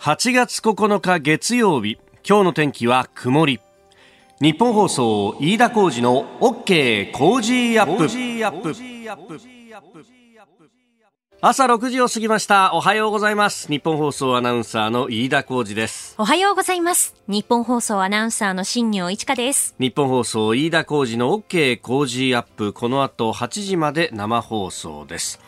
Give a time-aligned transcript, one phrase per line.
[0.00, 3.60] 8月9日月曜日今日の天気は曇り。
[4.40, 8.08] 日本放送飯田浩二の OK 工事アップ。
[11.42, 12.72] 朝6時を過ぎました。
[12.72, 13.68] おはようございます。
[13.68, 16.14] 日本放送アナウンサーの飯田浩二です。
[16.16, 17.14] おはようございます。
[17.28, 19.74] 日本放送アナウンサーの新業一華です。
[19.78, 22.72] 日本放送飯田浩二の OK 工事アップ。
[22.72, 25.40] この後8時まで生放送です。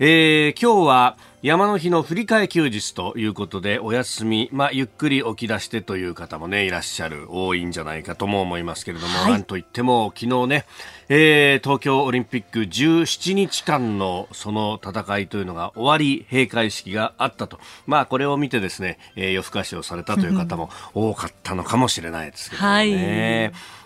[0.00, 10.66] えー、今日は山の日の振り替え休日ということでお休み、まあ、ゆっくり起き出してという方もねいらっしゃる多いんじゃないかとも思いますけれども、はい、なんといっても昨日ね、
[11.08, 22.68] えー、東京オリンピック17日間のその戦いというのが終わり閉会式があったと、まあ、これを見てですね、えー、夜更かしをされたという方も多かったのかもしれないですけどね。
[22.68, 22.92] はい、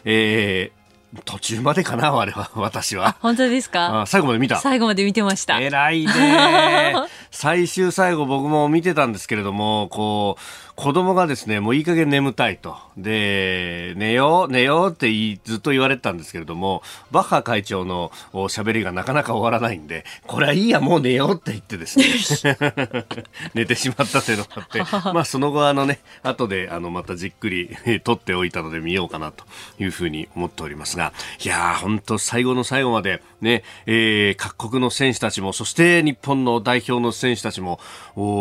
[0.05, 0.84] えー
[1.25, 3.17] 途中までかな、あれは、 私は。
[3.21, 4.05] 本当ですか？
[4.07, 4.57] 最後まで見た。
[4.59, 5.61] 最後まで見てました。
[5.61, 6.95] 偉いね。
[7.31, 12.77] 最終最後僕も見てたんですけれども、こう、子供がですね、もういい加減眠たいと。
[12.97, 15.09] で、寝よう、寝ようって
[15.45, 22.59] ずっと言われてたんですけれども、バッハ会長の喋りがなかなか終わらないんで、これはいいや、もう寝ようって言ってですね、
[23.55, 24.81] 寝てしまったというのがあって、
[25.15, 29.45] まあその後あのね、後であのまたじっくり撮っておいたので見ようかなと
[29.79, 31.13] いうふうに思っておりますが、
[31.45, 37.79] いやー、本当最後の最後までね、えー、各国の選手たちも、そして日本の代表の選手たちも、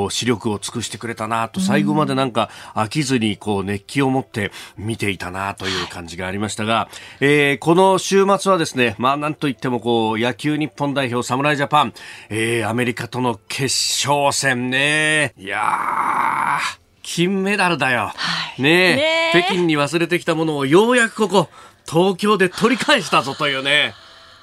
[0.09, 11.93] 視力を尽くしてくれたなと、最後までなんか飽きずにこう熱気を持って見ていたなという感じがありましたが、えー、この週末はですね、まあなんといってもこう野球日本代表侍ジャパン、
[12.29, 13.65] えー、アメリカとの決
[14.07, 15.33] 勝戦ね。
[15.37, 18.11] いやー、金メダルだよ。
[18.15, 21.49] はい、ねね北京に忘れてきたものをようやくここ、
[21.89, 23.93] 東京で取り返したぞというね。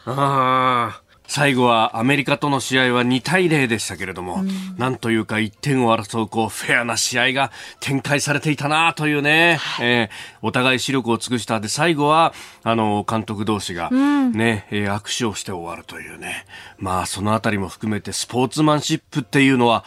[0.07, 1.11] ああ。
[1.31, 4.49] 最後はアメリカとの試合は2対0でしたけれども、うん、
[4.79, 12.35] なんというか1点を争うこうフェアな試合が展開されていたなというね、はい、えー、お互い視力を尽くしたで最後は
[12.65, 16.47] あの監督同士がね、うん、えー、握手をして終わるというね、
[16.79, 19.85] まあそのあたりも含めてスポーツマンシップっていうのは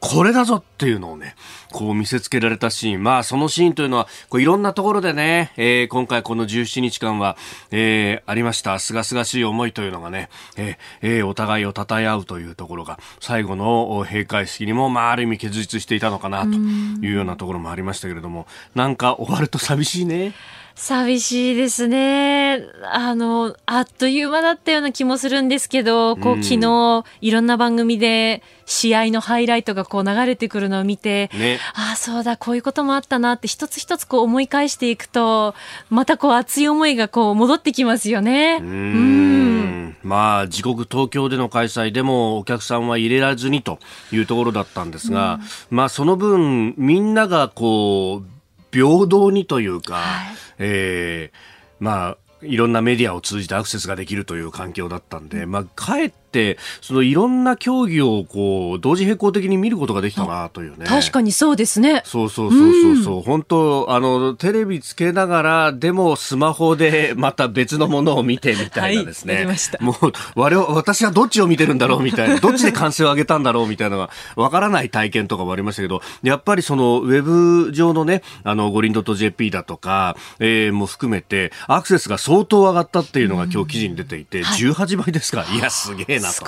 [0.00, 1.34] これだぞっていうのをね、
[1.72, 3.02] こう見せつけられたシーン。
[3.02, 7.36] まあ、そのシーンというのは、こういろんなところでね、えー、今回この17日間は、
[7.70, 8.78] えー、ありました。
[8.78, 20.34] すがすがしい思いというのがね、えー、お互いを称え合うというところが、最後の閉会式にも、まあ、ある意味結実していたのかな、というようなところもありましたけれども、なんか終わると寂しいね。
[20.78, 22.62] 寂しいですね。
[22.84, 35.56] あの、あっという間だったような気もするんですけど、こう、昨日、いろんな番組で、試合のハイライトがこう流れてくるのを見て、ね、ああ、そうだ、こういうこともあったなって一つ一つこう思い返していくと、
[35.90, 38.58] またこう熱い思いがこう戻ってきますよね。
[38.60, 43.78] うんまあ、自国東京での開催でもお客さんは入れられずにと
[44.12, 45.40] いうところだったんですが、
[45.70, 48.37] まあその分みんながこう、
[48.72, 51.36] 平等にというか、はい、えー、
[51.80, 56.18] まあ、いろんなメディアを通じてアクセスができるという環境だったんで、まあ、かえって、
[56.80, 60.86] そのいろんな競技をこう、同時並行的に見ることができたなというね。
[60.86, 62.02] 確かにそうですね。
[62.04, 69.46] そうそうそうそうそう、うん、本当、あの、テレビつけながら、でもスマホで また別のものを見てみたいなですね。
[69.46, 85.44] はい、もう、我々、私はどっちを見てるんだろうみたいな、 どっちで歓声を上げたんだろうみたいなのが、わからない体験とかもありましたけど、やっぱりその、ウェブ上のね、あの、五輪 .jp だとか、えー、も含めて、アクセスが相当上がったっていうのが今日記事に出ていて、うんはい、18倍ですか。
[85.52, 86.44] いや、すげえなと。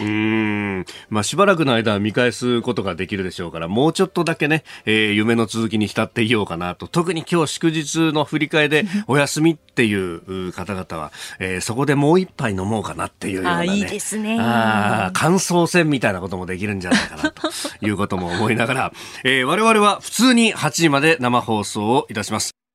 [0.00, 0.84] うん。
[1.08, 6.88] まあ、しばらくの間は見返すことができるでしょうから、もうちょっとだけね、えー、夢の続きに浸っていようかなと。
[6.88, 14.38] 特に今日祝日の振り替えでお休みっていう方々は、えー、そこでもう一杯飲もうかなっていうような、ね、あいいですね。
[14.40, 17.50] あ感想戦みたいなこともできるんじゃないかなと
[17.84, 18.92] いうことも思いながら、
[19.24, 22.65] えー、我々は普通に8時まで生放送をいたします。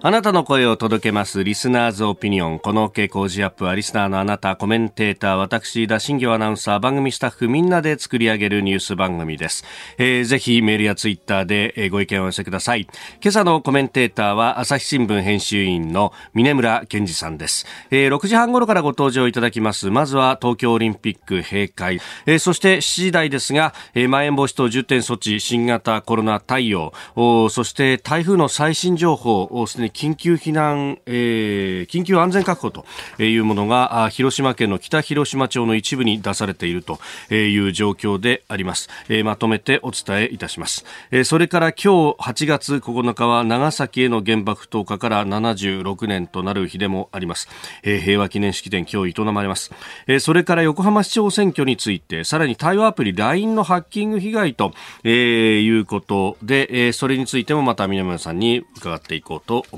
[0.00, 1.42] あなたの声を届けます。
[1.42, 2.60] リスナーズオピニオン。
[2.60, 9.64] この傾向ジアップはリスナーのあなた、コメンテーター、私、田新業アナウンサー、番組スタッフみんなで作り上げるニュース番組です。
[9.98, 12.82] えー、ぜひメールやツイッターで、ご意見を寄せください。
[13.20, 17.66] 今朝のコメンテーターは朝日新聞編集員の峰村健二さんです。
[17.90, 19.90] えー、6時半頃からご登場いただきます。
[19.90, 22.00] まずは東京オリンピック閉会。
[22.24, 26.92] えー、そして7時台ですが、えー、まん延防止等重点措置、新型コロナ対応、
[27.50, 32.84] そして台風の最新情報をすですね、緊急避難、えー、緊急安全確保と
[33.22, 37.00] いうものが、広島県の北広島町の一部に出されていると
[37.34, 38.88] いう状況であります。
[39.08, 40.84] えー、まとめてお伝えいたします。
[41.10, 47.48] えー、それから今日8月9日は長崎への原爆投下から76年となる日でもあります。
[47.82, 49.72] えー、平和記念式典今日営まれます。
[50.06, 54.72] えー、それから横浜市長選挙について、さらに対話アプリ LINE のハッキング被害と、
[55.04, 59.77] えー、いうことで、えー、それについてもまた南村さんに伺っていこうと思い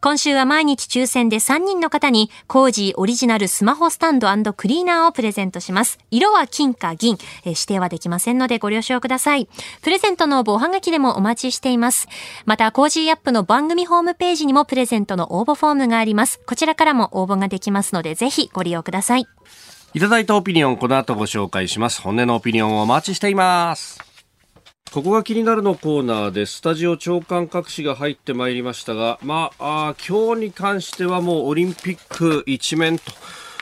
[0.00, 5.98] 今週は毎日抽選で3人の方に、コージーオリジナルスマホスタンドクリーナーをプレゼントします。
[6.10, 9.48] 色は金か銀、えー、指定はできませんのでご了承ください。
[9.82, 12.08] プレゼントの応募おはがきでもお待ちしています。
[12.44, 16.40] また、コージーアップの番組ホームページにもプレゼントの応募フォームがあります。
[16.46, 19.26] こちらからも応募ができますので、ぜひご利用ください。
[19.94, 22.02] いただいたオピニオン、この後ご紹介します。
[22.02, 24.05] 本音のオピニオンをお待ちしています。
[24.92, 33.12] ここが気になるのコーナーでスタジオ朝刊各紙が入ってまいりましたが、まあ、あ今日に関してはもうオリンピック一面と。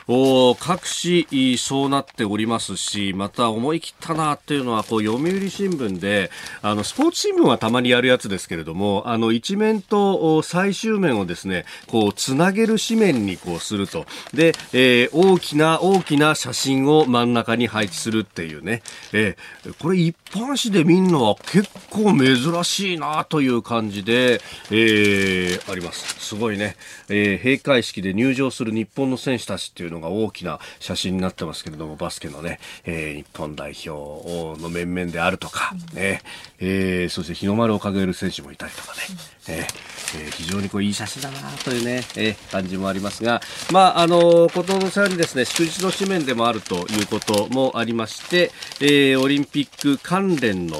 [0.07, 6.29] お各紙そうなっておりますし、また思い切ったなっていうのは、こう、読売新聞で、
[6.61, 14.05] あの、スポーツ新聞はたまにやるやつですけれども、あの、一面と最終面をですね、こう、つなげる紙面にこうすると。
[14.33, 18.83] で、えー、大きな大きな写真を真ん中に配置するっていうね。
[19.11, 26.15] えー、これ一般紙で見るのは結構珍しいなという感じで、えー、あります。
[26.19, 26.75] すごいね。
[27.09, 36.21] えー、閉会式で入場する日本の選手たちっていうのが大きな写真になってますけれども、バスケのね、えー、日本代表の面々であるとか、ね、
[36.59, 39.01] えー、そして日の丸を掲げる選手もいたりとかね、
[39.47, 48.51] えー、非常にこういい写真だなというね、えー、感じもありますが、まあ、あの、ことのさにですね、祝日の紙面でもあるということもありまして、
[48.81, 50.79] えー、オリンピック関連の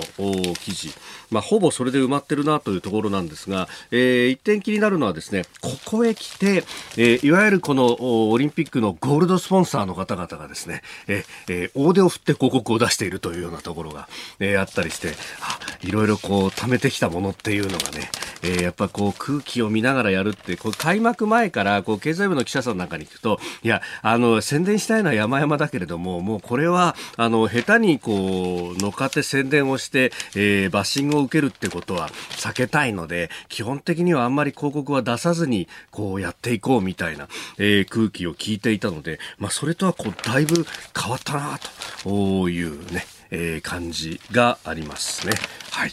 [0.60, 0.94] 記事、
[1.32, 6.64] まあ、ほぼそれで埋まってるなというところなんですが、えー、一点気になるのはですね、ここへ来て、
[6.98, 14.08] えー、いわゆるこのオリンピックのゴールドスポンサーの方々がですね、えー、大手を振って広告を出しているというようなところが、
[14.40, 18.10] えー、あったりして、あいろいろこう貯めてきたものっていうのがね、
[18.42, 37.28] えー、やっぱこう空気を見ながらやるって、こう開幕前からこう経済部の記者さんなんかに聞くと、いや、あの、宣伝したいのは山々だけれども、もうこれは、あの、下手にこう、乗っかって宣伝をして、えー、バッシングを受けるってことは避けたいので、基本的にはあんまり広告は出さずに、こうやっていこうみたいな、
[37.58, 40.66] えー、空気を聞いていたので、まあ、それとはこう、だいぶ
[41.00, 41.60] 変わったな
[42.04, 45.34] というね、えー、感じがありますね。
[45.72, 45.92] はい。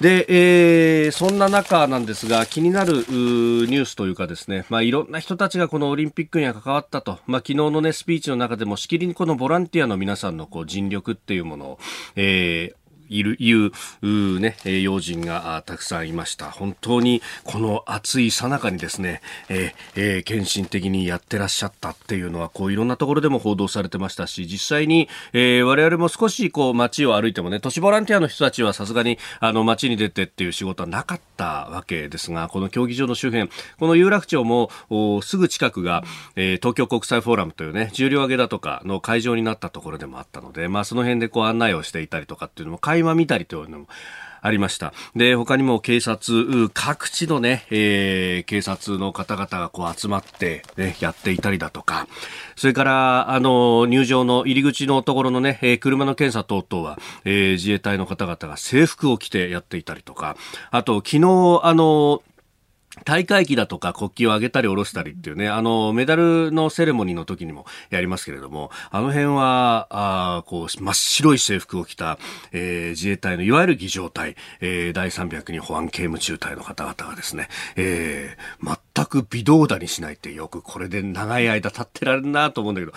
[0.00, 11.78] で、えー、そんな中なんですが、気になるニュースというかですね、まあ、いろんな人たちがこのオリンピックには関わったと、まあ、昨日のね、スピーチの中でもしきりにこのボランティアの皆さんのこう尽力っていうものを、
[12.16, 13.70] えー、いる、いう、
[14.40, 16.50] ね、要人がたくさんいました。
[16.50, 34.70] 本当にこの暑いさなかにですね、えー、えー、献身的にやってらっしゃったっていうのは、こういろんなところでも報道されてましたし、実際に、えー、我々も少しこう街を歩いてもね、都市ボランティアの人たちはさすがにあの街に出てっていう仕事はなかったわけですが、この競技場の周辺、この有楽町も
[35.22, 36.04] すぐ近くが、
[36.36, 43.86] えー、東京国際フォーラムというね、重量挙げだとかの会場になったところでもあったので、まあその辺でこう案内をしていたりとかっていうのも垣間見たりというのも
[44.44, 44.92] ありました。
[45.16, 52.06] で、他にも警察、各地のね、えー、警察の方々がこう集まって、ね、やっていたりだとか、
[52.54, 60.36] それから、あの、入場の入り口のところのね、えー、車の検査等々は、えー、自衛隊の方々が制服を着てやっていたりとか、
[60.70, 62.22] あと、昨日、あの、
[63.04, 72.18] 大会旗だとか国旗を上げたり下ろしたりっていうね、あの、メダルのセレモニーの時にもやりますけれども、あの辺は、あこう、真っ白い制服を着た、
[72.52, 82.92] えー、自衛隊のいわゆる儀仗隊、えー、第302保安刑務中隊の方々がですね、えー、全く微動だにしないってよくこれで長い間立ってられるなと思うんだけど、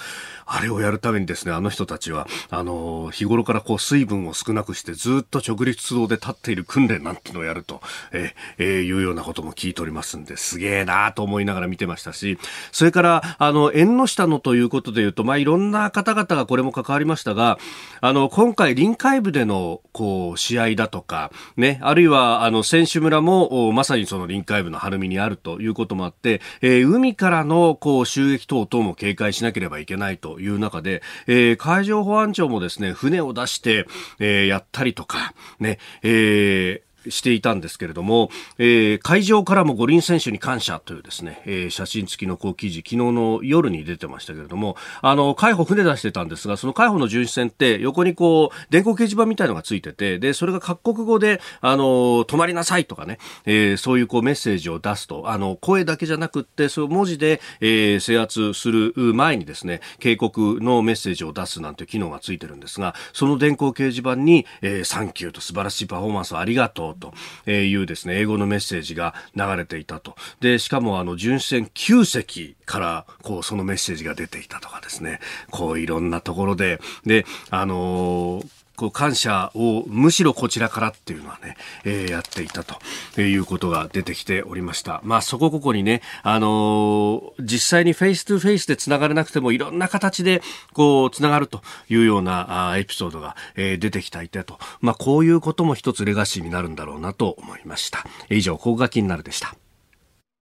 [0.46, 9.97] あれをやるためにですね、あの人たちは、あの、日頃からこう水分を少なくしてずっと直立動で立っている訓練なんてのをやると、えー、えー、いうようなことも聞いております。
[9.98, 12.38] ますんで、すげえなと思いながら見てましたし、
[12.72, 17.58] それから、あの、縁の下のということで言うと、まあ、いろんな方々がこれも関わりましたが、
[18.02, 33.88] あの、今回臨海部での、こう、試合だとか、ね、あるいは、あの、選手村も、まさにその臨海部の晴海にあるということこともあって、えー、海からのこう襲撃等々も警戒しなければいけないという中で、えー、海上保安庁もですね、船を出して、
[34.20, 67.14] えー、やったりとか、ね、えー、していたんですけれども、えー、会場からも五輪選手に感謝というですね、えー、写真付きのこう記事、昨日の夜に出てましたけれども、あの、海保船出してたんですが、その海保の巡視船って横にこう、電光掲示板みたいのがついてて、で、それが各国語で、あの、止まりなさいとかね、えー、そういうこうメッセージを出すと、あの、声だけじゃなくって、そう文字で、えー、制圧する前にですね、警告のメッセージを出すなんて機能がついてるんですが、その電光掲示板に、えー、サンキューと素晴らしいパフォーマンスをありがとうと
[67.50, 70.16] いうですね、英語のメッセージが流れていたと。
[70.40, 75.20] で、しかもあの、巡視船9隻から、こう、そのメッセージが出ていたとかですね、
[75.52, 82.76] こう、いろんなところで、で、あのーこう感謝をむしろこちらからっていうのはね、えー、やっていたと。
[83.22, 85.02] いうことが出てきておりました。
[85.04, 90.42] まあそこここにね、あのー、実際に face to face で繋がれなくてもいろんな形で
[90.74, 94.60] こう繋がるというようなあエピソードが、えー、出てきていたと。
[94.82, 98.06] まあこういうことも一つレガシーになるんだろうなと思いました。
[98.30, 99.56] 以上、ここが気になるでした。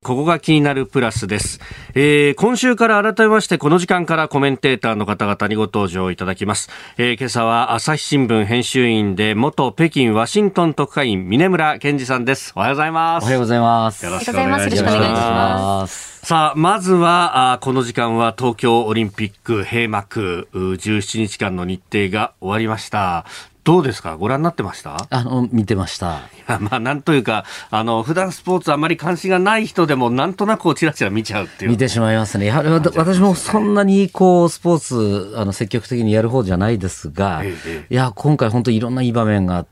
[0.07, 1.59] ここが気になるプラスです、
[1.95, 12.53] えー、今週から改めましてこの時間からコメンテーターの方々にご登場いただきます、えー、今朝は朝日新聞編集員で元北京ワシントン特派員峰村健二さんです。
[12.55, 13.25] おはようございます。
[13.25, 14.05] おはようございます。
[14.05, 16.25] よろしくお願いします。
[16.25, 23.27] さあ、まずは、あこの時間は東京オリンピック閉幕、17日間の日程が終わりました。
[23.67, 24.17] どうですか？
[24.17, 25.09] ご覧になってました？
[25.11, 26.19] あの、見てました。
[26.19, 31.73] いや、まあ、なんというか、あの、普段スポーツあまり関心がない人でも、なんとなくちらちら見ちゃうっていう。
[31.73, 32.47] 見てしまいますね。
[32.47, 39.67] やはり、私もそんなに、こう、スポーツ、あの、積極的にやる方じゃないですが、ええ、いや、今回本当いろんないい場面があっ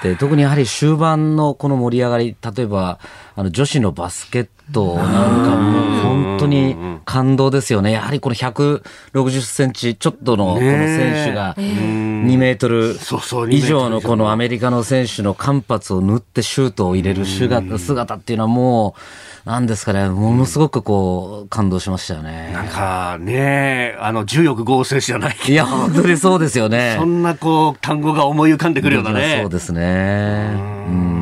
[0.00, 3.00] て、特にやはり終盤のこの盛り上がり、例えば、
[3.40, 7.90] あの、女子のバスケットなんかも本当に感動ですよね。
[7.90, 12.96] やはりこの160センチちょっとのこの選手が2メートル
[13.50, 18.94] 以上のこのアメリカの選手の間髪を縫ってシュートを入れる姿っていうのはも
[19.46, 22.50] う、なんですかね、ものすごくこう、感動しましたよね。
[22.52, 26.96] なんかね、あの、重力合成じゃないいや、本当にそうですよね。
[26.98, 29.38] そんなこう、単語が思い浮かんでくるようなね。
[29.40, 30.52] そうですね。
[30.88, 31.19] うん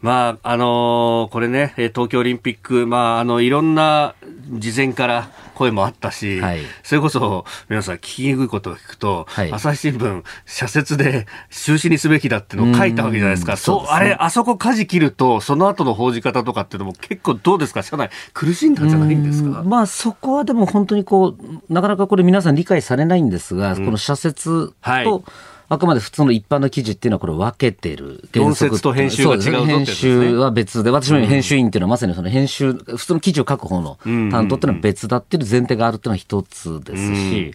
[0.00, 4.14] まあ、あのー、これね、東京オリンピック、まあ、あの、いろんな
[4.50, 13.56] 事前から声もあったし、はい、それこそ、皆さん聞きにくいことを聞くと、はい、朝日新聞、社説で中止にすべきだってのを書いたわけじゃないですか。
[13.56, 18.10] そう、ね、あれ、あそこ舵切ると、その後の報じ方とかっていうのも結構どうですか、社内。
[18.32, 19.64] 苦しんだんじゃないんですか？
[19.64, 25.22] まあ、そこはでも本当にこう、なかなかこれ皆さん理解されないんですが、うん、この社説と、はい
[25.70, 28.26] あくまで普通の一般の記事っていうのはこれ分けてる。
[28.32, 37.54] 原則と編集が違うぞ、ね、編集は別で、私も編集員っていうのはまさにその編集、普通の記事を書く方の担当っていうのは別だっていう前提があるっていうのは一つですし、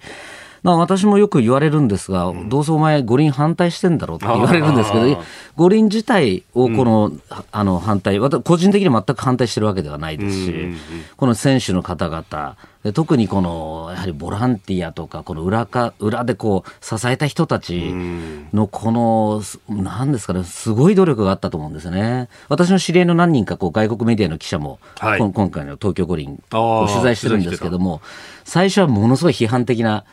[0.64, 5.22] まあ、私もよく言われるんですが、うん、どうせお前五輪反対してんだろうって言われるんですけど、
[5.56, 10.74] 五輪自体をこの、うん、あの反対、個人的に全く反対してるわけではないですし、
[11.18, 12.56] この選手の方々、
[12.92, 17.94] 特にこのやはりボランティアとかこの裏か裏でこう支えた人たち
[18.52, 22.28] のこの何ですかねすごい努力があったと思うんですよね。
[22.50, 28.02] 私の知り合いの何人かこう外国メディアの記者も、はい、今回の東京五輪を取材してるんですけども
[28.44, 30.04] 最初はものすごい批判的な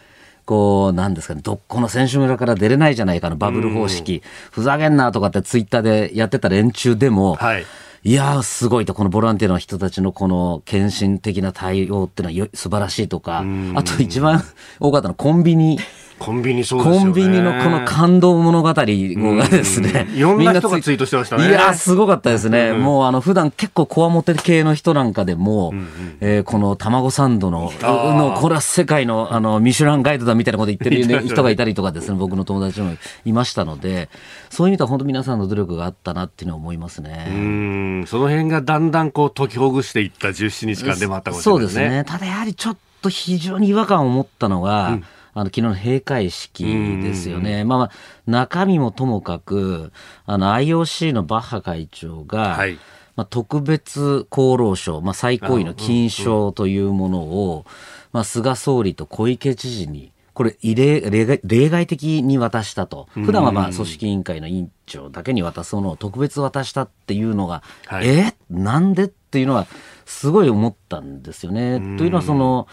[0.50, 7.64] こう、なんですかね、どこの選手村から出れないじゃないかのバブル方式、ふざけんなとかってツイッターでやってた連中でも、はい。
[8.02, 13.44] いやー、すごいと、このボランティアの人たちのこの献身的な対応っていうのは素晴らしいとか、
[13.76, 14.42] あと一番
[14.80, 15.78] 多かったのはコンビニ。
[16.20, 20.06] コンビニそうですコンビニのこの感動物語がですね。
[20.14, 21.48] いろんな人がツイートしてましたね。
[21.48, 22.74] いやすごかったですね。
[22.74, 25.72] もうあの、普段結構こわもて系の人なんかでも、
[26.20, 34.10] えこの卵サンドの、の、これは世界のあの、ミシュランガイドだみたいなこと言ってる人がいたりとかですね、僕の友達もいましたので、
[34.50, 37.28] そういう意味では本当皆さんの努力があったなっていうのは思いますね。
[37.30, 41.52] うん、その辺がだんだんこう解きほぐしていった17日間でもあったことですね。
[41.52, 42.04] そうですね。
[42.06, 45.04] ただやはりちょっと非常に違和感を持ったのが、うん
[45.40, 46.64] あの昨日の閉会式
[47.02, 47.64] ですよね。
[47.64, 47.90] まあまあ、
[48.26, 49.90] 中身もともかく、
[50.26, 52.78] あの IOC のバッハ会長が、はい、
[53.16, 57.64] まあ、特別功労賞、まあ、最高位の金賞というものを、
[58.12, 68.34] まあ、菅総理と小池知事に、これ異例例例外的に渡したと、普段はまあ組織委員会の委員長だけに渡すものを特別渡したっていうのが、はい、え？
[68.50, 69.04] なんで？
[69.04, 69.66] っていうのは、
[70.04, 71.78] すごい思ったんですよね。
[71.96, 72.68] というのは、その、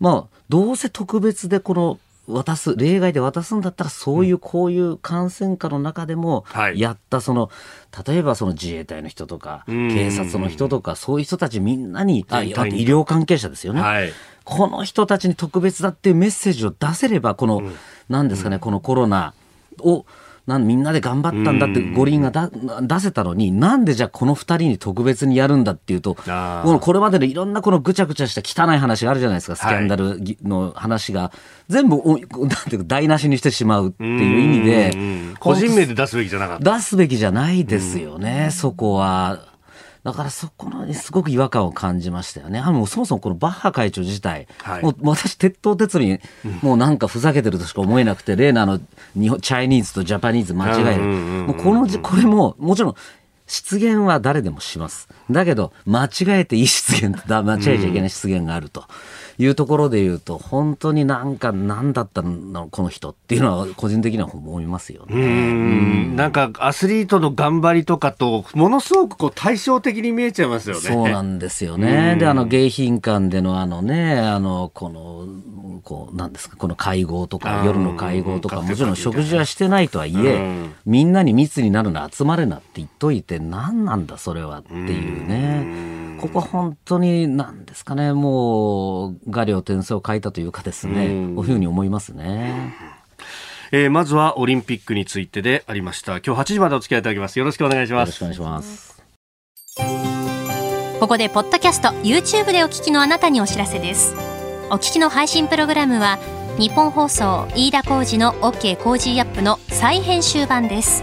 [0.00, 7.50] まあ、どうせ特別でこの渡す例外で渡すんだったらそういうこういう感染下の中でもやったその、
[8.06, 14.12] 例えばその自衛隊の人とか警察の人とかそういう人たちみんなにあ医療関係者ですよね、はい、
[14.44, 17.62] この人たちに特別だっていうメッセージを出せればこの
[18.08, 19.34] 何ですかねこのコロナ
[19.80, 20.06] を
[20.50, 22.50] なんみんなで頑張ったんだって五輪がだ
[22.82, 31.30] 出せたのに、なんでじゃあこの二人に特別にやるんだっていうと、このこれまでのいろんなこのぐちゃぐちゃした汚い話があるじゃないですか、スキャンダルの話が、
[31.68, 36.74] 全部お、なんていうか台無しにしてしまうっていう意味でうん、個人名で出すべきじゃなかった。
[36.76, 39.49] 出すべきじゃないですよね、そこは。
[40.02, 42.58] だからそこのすごく違和感を感じましたよね。
[42.58, 46.20] あもうそもそもこのバッハ会長自体、はいもう私、鉄頭鉄尾に、
[46.62, 48.80] もうなんかふざけてるとしか思えなくて、例のあの、
[49.14, 51.02] 日本、チャイニーズとジャパニーズ間違える。
[51.02, 52.94] うんうんうんうんもうこのじ、これも、もちろん、
[53.46, 55.08] 失言は誰でもします。
[55.30, 58.84] だけど、間違えていい失言間違えちゃいけない失言があると
[59.40, 65.16] いうところで言うと、本当になんか何だったの、この人っていうのは個人的には思いますよね。
[65.16, 70.82] うんなんかアスリートの頑張りとかとものすごくこう対照的に見えちゃいますよね。
[70.82, 72.16] そうなんですよね。
[72.18, 86.00] で、あの、迎賓館でのあのね、あの、この、こう、なんですか、この会合とか、うん夜の会合とか、うんもちろん食事はしてないとはいえ、うんみんなに密になるな、集まれなって言っといて、何なんだ、それはっていうね。
[86.20, 92.74] ここは本当に、なんですかね、もう、画竜点睛を欠いたというかですね、うんこういうふうに思いますね。
[93.72, 96.18] えーまずはオリンピックについてでありました。
[96.18, 97.38] 今日8時までお付き合いいただきます。
[97.38, 98.46] よろしくお願いしますよろしくお。
[98.46, 99.00] 願いします。
[101.00, 104.14] ここでポッドキャスト YouTube でお聞きのあなたにお知らせです
[104.70, 106.18] お聞きの配信プログラムは
[106.58, 111.02] ニッポン放送飯田浩司の OK コージーアップの再編集版です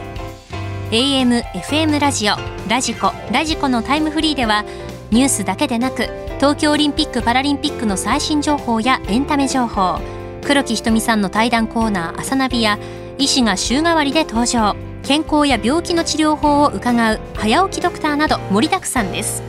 [0.92, 2.36] AM、FM ラジオ、
[2.70, 4.66] ラジコ、ラジコのタイムフリーでは
[5.10, 10.00] ニュースだけでなく東京オリンピック・パラリンピックの最新情報やエンタメ情報。
[10.46, 12.78] 黒木ひとみさんの対談コーナー「あさナビ」や
[13.18, 14.76] 医師が週替わりで登場。
[15.02, 19.42] 健康や病気の治療法を伺う早起きドクターなど盛りだくさんです。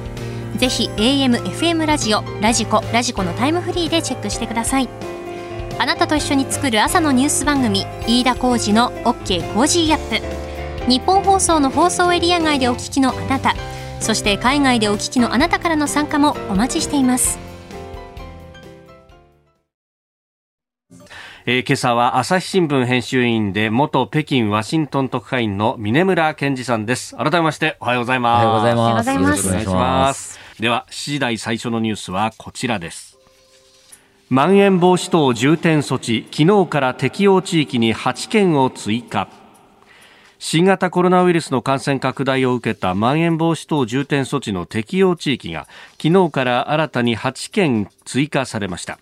[0.57, 4.89] ぜひ AM、FM ラジオ、ラジコ、ラジコのタイムフリーでチェックしてください。
[5.79, 10.91] あなたと一緒に作る朝のニュース番組飯田浩二の OK コージーアップ。
[10.91, 13.55] ニッポン放送の放送エリア外でお聞きのあなた
[14.01, 17.39] そして海外でお聞きのあなたからの参加もお待ちしています
[21.51, 27.17] えー今朝は朝日新聞編集員で元北京ワシントン特派員の峰村健二さんです。
[27.17, 28.45] 改めましておはようございおます。
[28.45, 30.39] おはようございますよろしくお願いします。
[30.61, 33.19] では、7時台最初のニュースはこちらです。
[34.29, 39.29] まん延防止等重点措置、昨日から適用地域に8県を追加。
[40.41, 45.67] 新型コロナウイルスの感染拡大を受けたまん延防止等重点措置の適用地域が
[46.01, 48.99] 昨日から新たに8県追加されました。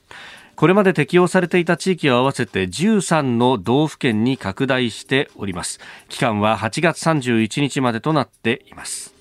[0.57, 5.81] これまで適用されていた地域を合わせて13の道府県に拡大しております。
[6.09, 9.15] 期間は8月31日までとなっています。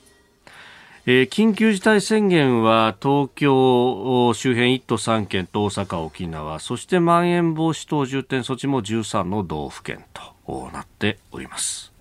[1.06, 10.06] えー緊急事態宣言は東京周辺1都3県と大阪、沖縄そしてまん延防止等重点措置も13の道府県
[10.46, 11.95] となっております。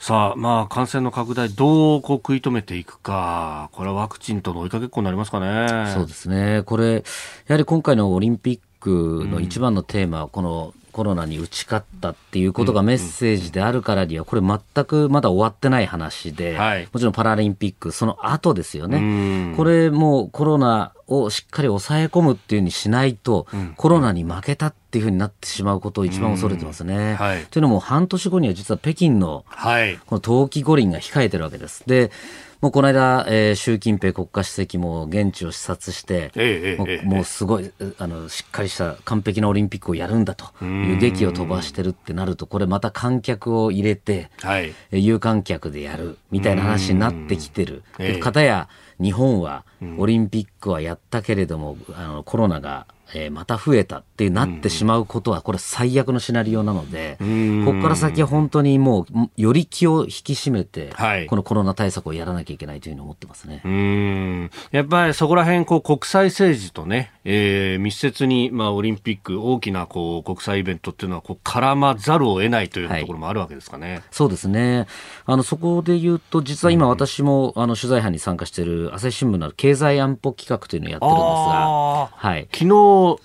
[0.00, 5.92] さあ、まあ、感染の拡大、どうこう食い止めていくか、これはワクチンとの追いかけっこになりますかね。
[5.92, 6.62] そうですね。
[6.64, 7.02] これ、や
[7.48, 19.50] はり今回のオリンピックの一番のテーマは、このコロナに打ち勝ったっていうことがメッセージであるからには、これ全くまだ終わってない話で、はいもちろんパラリンピック、その後ですようね。
[19.52, 27.14] んこれもうコロナをしっかり抑え込むっていうふうにしないと、コロナに負けたっていうふうになってしまうことを一番恐れてますね。
[27.14, 29.98] はいというのも半年後には実は北京のはい。
[30.06, 31.82] この冬季五輪が控えてるわけです。
[31.86, 32.10] で、
[32.60, 37.06] もうこの間、えー習近平国家主席も現地を視察して、もうええええええ。
[37.06, 44.74] もうすごい、えあの、しっかりした完璧なオリンピックをやるんだという劇を飛ばしてるってなると、これまた観客を入れて、はい。
[44.90, 47.82] えー有観客でやるみたいな話になってきてる。
[47.98, 48.20] ええ。
[48.20, 48.68] かたや
[49.00, 49.64] 日本は
[49.96, 63.62] オリンピックはやったけれども、あのコロナが、えーまた増えたってなってしまうことは、これ最悪のシナリオなので、んここから先は本当にもう、より気を引き締めて、はいこのコロナ対策をやらなきゃいけないというふうに思ってますね。
[63.64, 63.70] うー
[64.44, 74.02] んやっぱりそこら辺こう国際政治とね、えー密接に、まあ、オリンピック大きなこう国際イベントっていうのはこう絡まざるを得ないというはいところもあるわけですかね。
[74.10, 74.86] そうですね。
[75.26, 82.48] あの、そこで言うと、実は今私も、あの、取材班に参加している朝日新聞の経済安保企画というのをやってるんですが、はい。
[82.52, 82.66] 昨日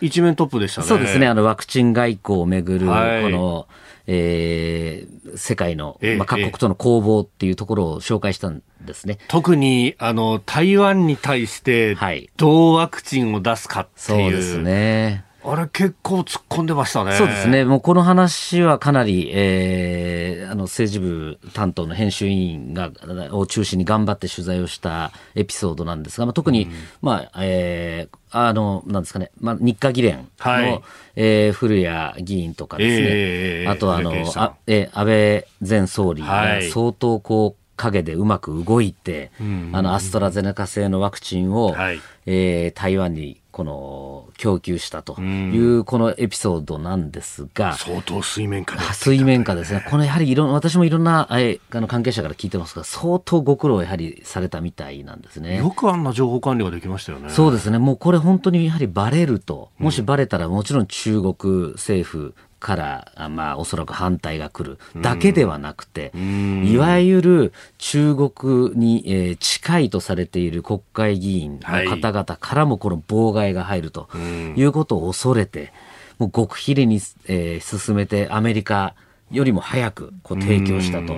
[0.02, 0.88] 一面トップでしたね。
[0.88, 1.28] そうですね。
[1.28, 3.68] あの、ワクチン外交をめぐる、はいこの、
[4.08, 9.18] えー世界の、まあ、各国との攻防っていうところを紹介したんですね。
[9.28, 11.98] 特にあの台湾に対して
[12.38, 14.30] どうワクチンを出すかっていう。
[14.30, 15.25] そうですね。
[15.48, 17.14] あれ結構突っ込んでましたね。
[17.14, 17.66] そうですね。
[17.66, 22.92] もうこの話はかなり、えー、あの政治部担当の編集委員が、
[23.32, 30.82] を中心に頑張って取材をしたエピソードなんですが、まあ、特に、うん、まあ、えー、あの、なんですかね、まあ、日華議連の、はい、
[31.16, 39.32] えー、古谷議員とかですね、えー、あとあの、あえー、安倍前総理が相当こう、陰でうまく動いて、
[39.72, 51.38] あのアストラゼネカ製のワクチンを、はい、えー、台湾にこの供給したというこのエピソードなんですが、相当水面下で、水面下ですね、このやはりいろ私もいろんなあ
[51.80, 55.58] の関係者から聞いてますが、相当ご苦労やはりされたみたいなんですね。
[55.58, 57.30] よくあんな情報管理ができましたよね。
[57.30, 64.80] そうですね、もうこれ本当にやはりバレると、もしバレたらもちろん中国政府、から、まあ、おそらく反対が来る。
[65.02, 74.10] だけではなくて、いわゆる中国に、えー、近いとされている国会議員の方々からもこの妨害が入ると
[74.56, 75.72] いうことを恐れて、
[76.18, 78.96] もう極秘裏に、えー、進めてアメリカ
[79.36, 81.16] よりも早くこう提供したと。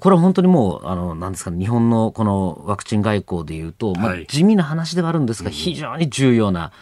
[0.00, 6.72] これは本当にもう、あの、なんですかね、日本のこのワクチン外交でいうと、まあ、地味な話ではあるんですが、非常に重要な、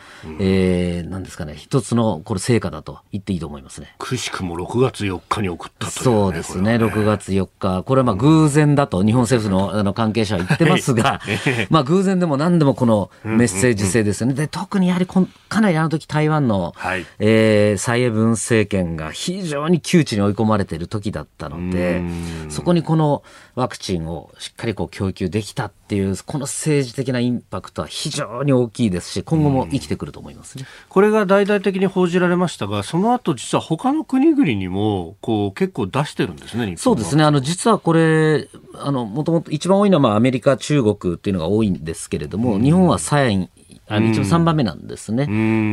[0.41, 3.95] えー、なんですかね、一つのこれ成果だと言っていいと思いますね。
[3.99, 6.85] くしくも6月4日に送ったという、ね、そうですね、ね。
[6.85, 7.83] 6月4日。
[7.83, 11.21] これはまあ偶然だと日本政府のあの関係者は言ってますが、
[11.69, 14.35] まあ偶然でも何でもこのメッセージ性ですよね。
[14.35, 22.03] で、特にやはりこかなりあの時台湾の、はい、えー、蔡英文政権が非常に窮地に追い込まれている時だったので、
[22.49, 23.23] そこにこの
[23.55, 30.65] ワクチンをしっかりこう供給できたっていう、この政治的なインパクトは非常に大きいですし、今後も生きてくると思いますね。
[30.89, 37.25] これが大々的に報じられましたが、その後実は他の国々にもこう結構出してるんですね、そうですね。
[37.25, 43.51] あの実はこれ、あのもともと一番多いのはまあアメリカ、中国っていうのが多いんですけれども、日本はサイン
[43.87, 45.25] あの一応3番目なんですね。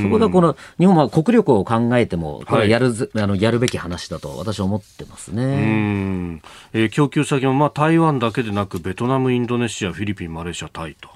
[0.03, 6.41] そこでこの日本は国力を考えても、これやる、はい、あのやるべき話だと私は思ってますね。
[6.73, 11.09] えー、供給先もまあ台湾だけでなくベトナム、インドネシア、フィリピン、マレーシア、タイと。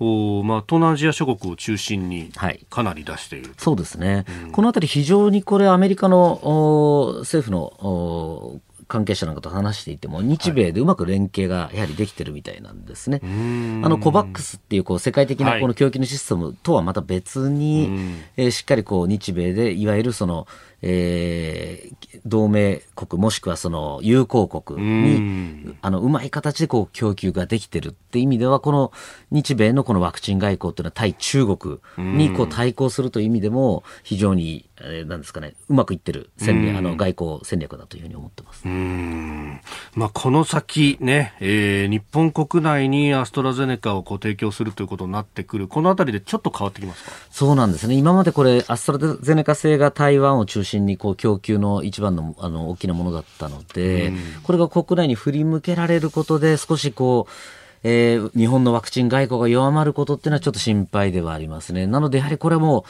[0.00, 2.32] おまあ、東南アジア諸国を中心に
[2.70, 8.60] かなり出している、はい、そうですね、うん、このあたり、非常にこれ、アメリカの政府の
[8.90, 13.20] 関係者なんかと話していても、日米でうまく連携がやはりできてるみたいなんですね。
[13.22, 13.30] はい、
[13.86, 17.88] あのコバックスっていうこう世界的なこの供給のシステムとはまた別に、
[18.36, 20.46] はい、えー、しっかりこう日米でいわゆるその
[20.82, 28.92] えー、同盟国もしくはその友好国にあのうまい形でこう供給ができてるって意味ではこの
[29.30, 38.66] 日米のこのワクチン外交っていうのは対中国にこう対抗するという意味でも非常に、えー、なんですかねうまくいってる戦略あの外交戦略だというふうに思ってます。
[39.94, 45.68] まあ、この先ね、えー、日本国内にアストラゼネカをこう提供するということになってくる。
[45.68, 47.10] このあたりでちょっと変わってきますか？
[47.30, 47.94] そうなんですね。
[47.94, 57.32] 今までこれアストラゼネカ製が台湾を中心心にこう供給の一番のあの大きなものだったので、うん、これが国内に振り向けられることで少しこう
[57.82, 61.86] えー、日本のワクチン外交が弱まることっていうのはちょっと心配ではありますね。
[61.86, 62.84] なので、やはりこれはも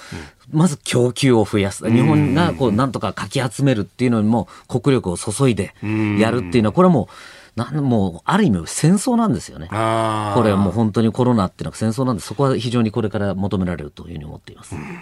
[0.52, 1.88] う、まず供給を増やす。
[1.88, 5.74] 日本がこう、なんとかかき集めるっていうのにも、国力を注いで
[6.18, 7.08] やるっていうのは、これはも
[7.56, 9.68] う、なんもう、ある意味戦争なんですよね。
[9.68, 14.74] これはもう本当にコロナっていうのは戦争なんで、そこは非常にこれから求められるというふうに思っています。
[14.74, 14.98] うん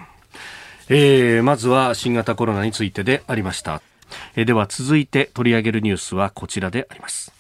[0.91, 3.83] えー、まずは新型コロナについてでありました、
[4.37, 7.33] えー、では続いて取り上げるニュースはこちらであります。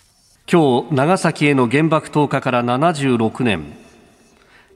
[0.50, 3.64] 今日長崎への原爆投下から76年。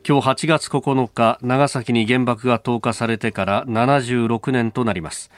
[0.07, 5.31] 今日8月9日長崎に原爆が投下されてから76年となります。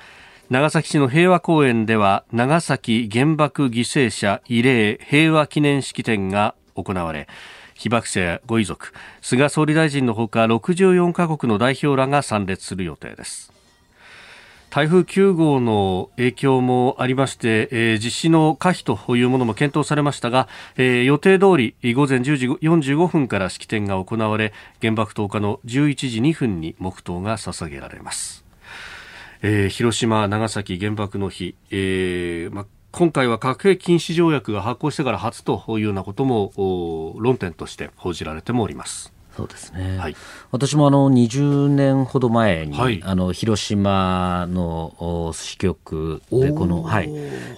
[0.51, 7.29] 長崎市の平和公園では長崎原爆犠牲者慰霊平和記念式典が行われ
[7.75, 13.55] 被爆者やご遺族菅総理大臣のほか64カ国の代表らが参列する予定です。
[14.75, 28.45] 台風9号の影響もありまして、えー、実施の可否というものも検討されましたが、えー、予定通り午前10時45分から式典が行われ原爆投下の11時2分に黙祷が捧げられます、
[29.43, 36.53] えー、広島長崎原爆の日、えーま今回は核兵器禁止条約が発効してから初というようなことも
[37.19, 39.13] 論点として報じられてもおります。
[39.37, 40.17] そうですね、はい、
[40.53, 47.11] 私もあの20年ほど前に、はい、あの広島の支局でこの,、はい。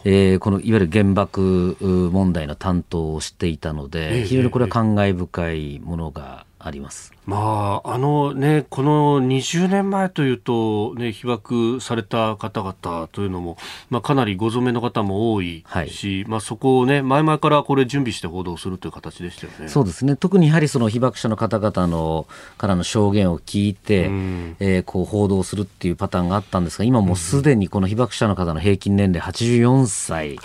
[0.06, 7.12] えー、このいわゆる原爆問題の担当をしていたので、非常にこれは感慨深いものがあります。
[7.26, 13.56] まあ、あのね、この20年前というと、ね、被爆された方々というのも、
[13.90, 19.68] まあ、かなりご存命の方も多いし、はい、まあ、そこをね、前々からこれ準備して報道するという形でしたよね。
[19.68, 20.14] そうですね。
[20.14, 22.26] 特にやはりその被爆者の方々の
[22.58, 30.38] からの証言を聞いて、うん、えー、こう報道するっていうパターンがあったんですが、今もうすでにこの被爆者の方の平均年齢84歳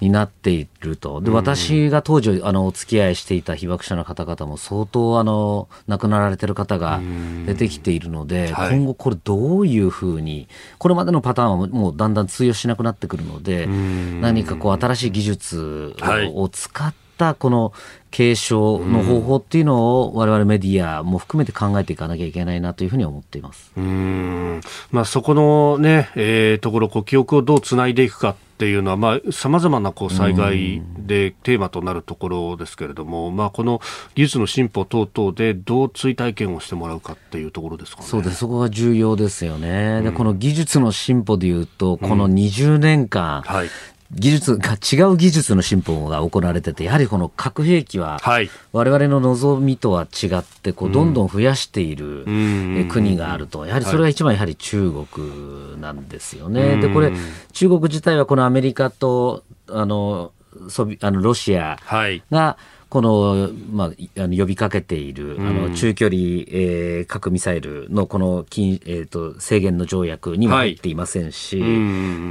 [0.00, 1.14] になっていると。
[1.14, 7.00] はい、で、私が当時あのお付き合いしていた被爆者の方々も相当あの亡くなられてる方が
[7.46, 15.96] 出てきているので、はい、今後これどういうふうに、これまでのパターンはもうだんだん通用しなくなってくるので、何かこう新しい技術
[16.34, 17.08] を使って、
[17.40, 17.72] この
[18.10, 23.70] 継承の方法っていうのを我々メディアも含めて考えていかなきゃいけないなというふうに思っています。
[23.76, 24.60] うん。
[24.90, 33.80] まあ、そこのね、えー、ところこう記憶をどうつないでいくかっていうのはさまざ、まなこう災害でテーマとなるところですけれども、まあ、この
[34.16, 38.38] 技術の進歩等々でどう追体験をしてもらうかっていうところですか、ね、そうです。
[38.38, 43.68] そこが重要ですよね、でこの技術の進歩でいうとこの20年間、うんはい、
[44.12, 48.18] 技術が違う技術の進歩が行われてて、やはりこの核兵器は、
[48.72, 52.24] 我々の望みとは違って、こうどんどん増やしている
[52.88, 56.78] 国があると、やはりそれが一番やはり中国なんですよね。
[56.78, 57.12] で、これ、
[57.52, 60.32] 中国自体はこのアメリカと、あの、
[60.70, 61.78] ソビあのロシア
[62.30, 62.56] が、
[62.88, 71.74] この、まあ、あの呼びかけている、あの中距離、えー、核ミサイルのこの禁、えーと、制限の条約にも入っていませんし、はい、あ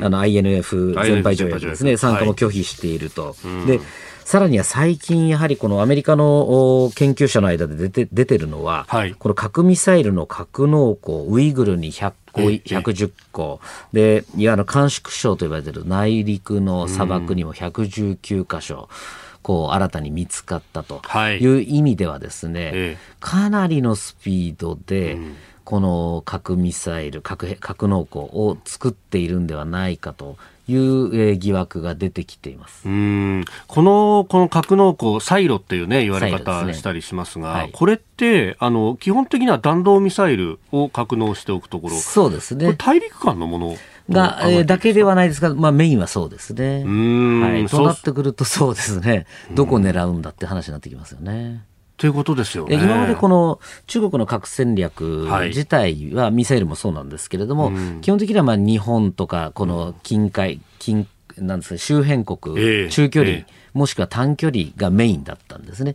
[0.10, 3.36] の INF 全廃条約ですね、参加も拒否していると。
[3.44, 3.80] はい、で
[4.26, 13.62] さらには最近、やはりこのアメリカの研究者の間で出て出てるのは、はい、この核ミサイルの格納庫、ウイグルに100個、110個、
[13.94, 18.90] で、いわゆる甘粛省と呼ばれている内陸の砂漠にも119箇所。
[19.22, 21.48] うんこう新たに見つかったとい。
[21.48, 25.18] う意味ではですね、はい、かなりのスピードで、
[25.64, 30.36] この核ミサイル核核農庫を作っているんではないかと
[30.68, 32.90] いう、えー、疑惑が出てきています。
[32.90, 33.46] うん。
[33.68, 37.62] このこの格納庫、サイロっていうね、言われ方したりしますが、すね。
[37.62, 42.74] はい、これってあの、基本的には弾道ミサイルを格納しておくところ、そうですね。
[42.78, 43.78] 大陸間のもの
[44.10, 46.84] が、えー、だけではないですが、まあ、メインはそうですね。
[46.84, 51.66] はい、そうなってくると、そうですね、どこ狙うんだって話になってきますよね。
[51.98, 52.76] ということですよね。
[52.76, 61.08] 今までこの中国の核戦略自体はミサイルもそうなんですけれども、はい、基本的にはまあ日本とかこの近海、近
[61.42, 65.94] なんですか周辺国、えー、中距離、えー、もしくは短距離がメインだったんですね。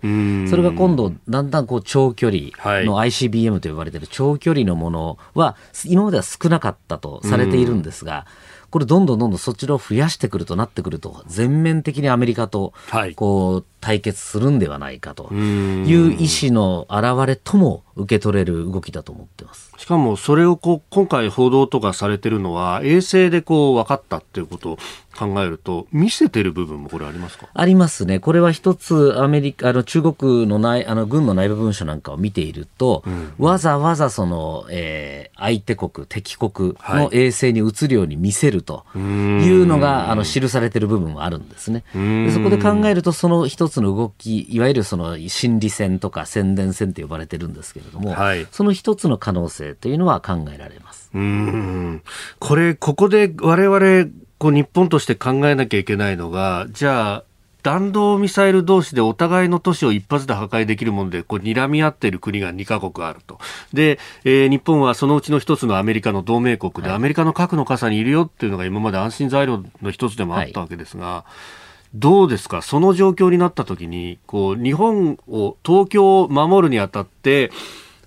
[0.49, 2.43] それが今度、だんだんこう長距離
[2.85, 8.27] の ICBM と呼ばれている長距離のものは、今までは少なかったとされているんですが、
[8.71, 12.73] これどんどんどんどんそちらを増やしてくるとなってくると、全面的にアメリカと、
[13.17, 15.31] こう、対決するんではないかと。
[15.35, 19.71] いう意思の表れとも受け取れる動きだと思ってます。
[19.77, 24.79] しかもそれをこう今回報道とかされてるのは衛星でこう分かったっていうことを
[25.19, 27.49] 考えると見せてる部分もこれありますか？
[27.53, 28.21] ありますね。
[28.21, 41.85] これは一つアメリカ、あの中国の内、あの軍の内部文書なんかを見ていると、うん、わざわざその、えー、相手国、敵国の衛星に映るように見せるというのが、はい、あの記されてる部分もあるんですね。
[41.93, 51.11] でそこで考えるとその一つの動き、いわゆるその心理戦とか宣伝戦と呼ばれてるんですけれども、はい、その一つの可能性というのは考えられます。
[51.15, 52.03] うん
[52.39, 57.25] これ、ここで我々、こう日本として考えなきゃいけないのが、じゃあ、
[57.63, 63.39] 弾道ミサイル同士でお互いの都市を一発で破壊できるもので、こう、睨み合っている国が2カ国あると。
[63.73, 71.62] で、えー、日本はそのうちの一つのアメリカの同盟国で、はい、アメリカの核の傘にいるよっていうのが今まで安心材料の一つでもあったわけですが、はい
[71.95, 77.51] どうですか、その状況になったときに、こう、日本を、東京を守るにあたって、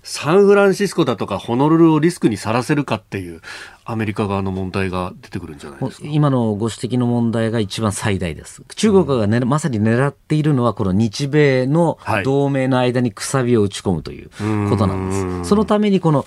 [0.02, 3.40] サンフランシスコだとかホノルルをリスクにさらせるかっていう
[3.84, 6.06] アメリカ側の問題が出てくるんじゃないですか？
[6.06, 8.62] 今のご指摘の問題が一番最大です。
[8.76, 14.30] 中国がね、うん、まさに狙っているのはこの日米の同盟の間にくさびを打ち込むという
[14.70, 15.26] ことなんです。
[15.26, 16.24] はい、そのためにこの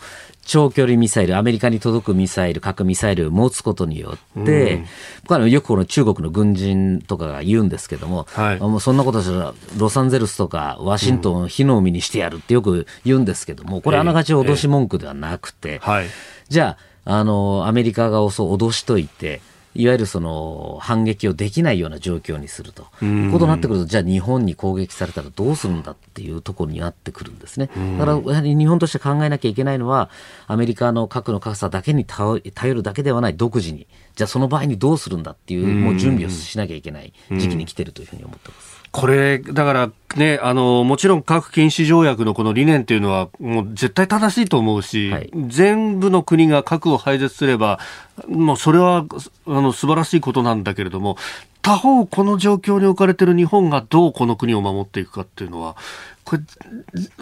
[0.49, 4.83] 長距離ミサイル、アメリカに届くミサイル、核ミサイルを持つことによって、
[5.21, 16.07] 僕はよくこの中国の軍人とかが言うんですけども、はい、もうそんなことしたら、ロサンゼルスとかワシントンを火の海にしてやるってよく言うんですけども、これあながち脅し文句ではなくて、はい、
[16.47, 19.41] じゃあ、あの、アメリカがそう脅しといて、
[19.75, 27.69] いわゆるその反撃をできないような状況にするということになってくると、じゃあ日本に攻撃されたらどうするんだっていうところになってくるんですね。
[27.97, 30.09] だからやはり日本として考えなきゃいけないのは、
[30.47, 32.41] アメリカの核の格差だけに頼
[32.73, 38.78] るだけではない独自に、じゃあその場合にどうするんだっていう、もう準備をしなきゃいけない時期に来てるというふうに思ってます。
[38.91, 47.79] これ、だからね、あの、もちろん核禁止条約のこの理念っていうのは、もう絶対正しいと思うし、はい、全部の国が核を廃絶すれば、
[48.27, 49.05] もうそれは、
[49.45, 51.17] あの、素晴らしいことなんだけれども、
[51.61, 55.75] 他方、この状況に置かれている日本がどうこの国を守っていくかっていうのは、
[56.23, 56.43] これ、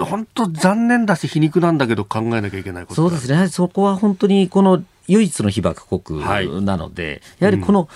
[0.03, 3.47] 本当残念だし皮肉なんだけど考えなきゃいけないことそうですね。
[3.47, 6.19] そこは本当にこの唯一の被爆国
[6.65, 7.88] なので、はい、やはりこの、うん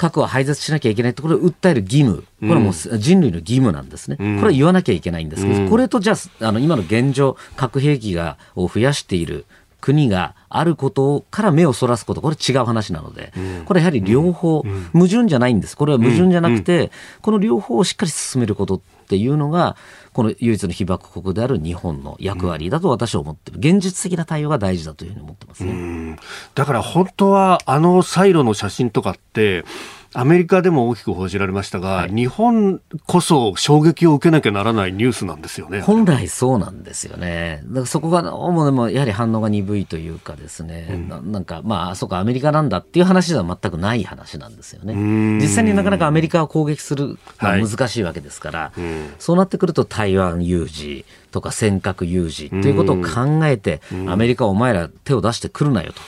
[0.00, 9.44] 核は廃絶しなきゃいけないところを訴える義務、これはもう人類の義務なんですね、これは言わなきゃいけないんですけど、これとじゃあ、あの今の現状、核兵器がを増やしている
[9.82, 13.34] 国があることから目をそらすこと、これ違う話なので、
[13.66, 15.76] これやはり両方、矛盾じゃないんです。
[15.76, 19.76] これは矛盾じゃなくて、この両方をしっかり進めることっていうのが、
[20.12, 23.58] この唯一の被爆国である日本の役割だと私は思ってる。
[23.58, 26.16] 現実的な対応が大事だというふうに思ってますね。
[26.54, 29.64] だから本当はあのサイロの写真とかって、
[30.12, 35.82] アメリカでも大きく報じられましたが、はい、日本こそ衝撃を受けなきゃならないニュースなんですよね。
[35.82, 37.62] 本来そうなんですよね。
[37.66, 44.94] だからそこが、主でもやはり反応が鈍いというかですね、うん、ななんか、まあ、そうか、アメリカなんだっていう話では全くない話なんですよね。
[45.40, 56.00] 実際になかなかアメリカを攻撃するのは難しいわけですから、はいうん、そうなってくると台湾有事とか尖閣有事ということを考えて、アメリカお前ら手を出してくるなよと。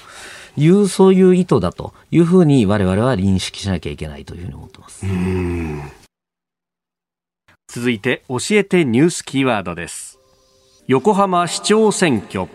[0.56, 5.06] いう、そういう意図だというふうに我々は認識しなきゃいけないというふうに思ってます。
[7.68, 10.18] 続いて、教えてニュースキーワードです。
[10.86, 12.48] 横浜市長選挙。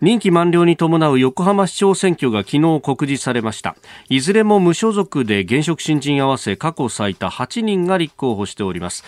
[0.00, 3.74] 任期満了に伴う横浜市長選挙が昨日告示されました。
[4.08, 9.02] いずれも無所属で現職新人合わせ過去最多8人が立候補しております。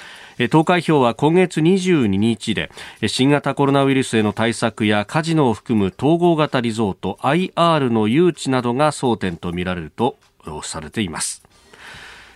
[0.50, 2.72] 投開票は今月22日で
[3.06, 10.16] 新型コロナウイルスへの対策やカジノを含む統合型リゾート IR の誘致などが争点とみられると
[10.64, 11.44] されています。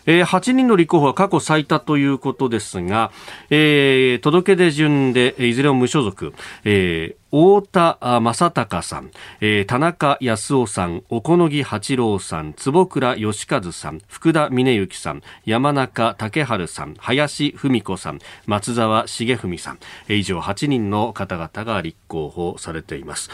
[0.06, 3.10] えー、8人の立候補は過去最多ということですが、
[3.50, 23.30] え、届け出順で、いずれも無所属、え、太田正隆さん、えー、田中康夫さん、小此木八郎さん、坪倉義和さん、福田峰幸さん、山中竹春さん、林文子さん、松沢重文さん、以上8人の方々が立候補されています。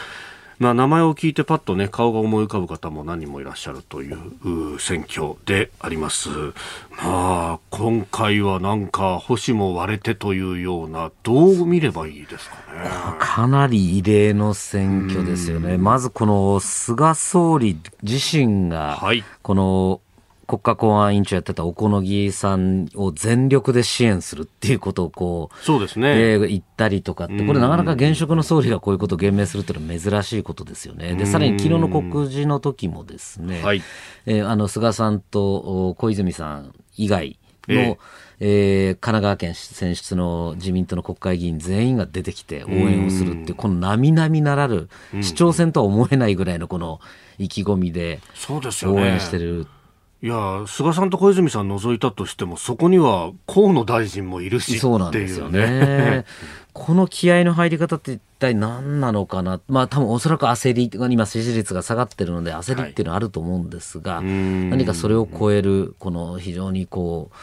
[0.61, 6.29] まあ、名前を聞いてパッとね顔が思い浮かぶ方も何人もいらっしゃるという選挙であります。
[7.03, 12.61] まあ今回はなんか星も割れてというようなどう見ればいいですかね。
[13.17, 15.79] かなり異例の選挙ですよね。
[15.79, 19.01] まずこの菅総理自身が、
[19.41, 19.99] この
[20.51, 26.33] 国家公安委員長やってた小此木さんを全力で支援するっていうことをこう、そうですね。
[26.33, 31.15] えー、言ったりとかって、これなかなか現職の総理がこういうことを言明するっていうのは珍しいことですよね。
[31.15, 33.81] で、さらに昨日の告示の時もですね、はい、
[34.25, 37.97] えー、あの、菅さんと小泉さん以外の、えー
[38.41, 44.89] えー、神奈川県選出の自民党の国会議員全員が出てきて応援をするっていう、この並々ならる、
[45.21, 46.99] 市長選とは思えないぐらいのこの
[47.37, 49.67] 意気込みで応援してる。
[50.23, 56.25] いや菅さんと小泉さん除いたとしても、そこには河野大臣もいるしそうなんですよね。
[56.73, 67.35] この気合の入り方って一体何なのかな、まあ多分おそらく焦り、今支持率が下がってるので焦りっていうのはあると思うんですが、はい、何かそれを超える、この非常にこう、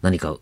[0.00, 0.38] 何か